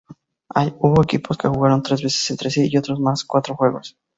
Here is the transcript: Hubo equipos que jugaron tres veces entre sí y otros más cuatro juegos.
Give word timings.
Hubo 0.79 1.03
equipos 1.03 1.37
que 1.37 1.47
jugaron 1.47 1.83
tres 1.83 2.01
veces 2.01 2.31
entre 2.31 2.49
sí 2.49 2.67
y 2.71 2.75
otros 2.75 2.99
más 2.99 3.23
cuatro 3.23 3.55
juegos. 3.55 3.99